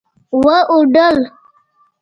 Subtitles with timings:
[0.43, 1.17] واوډل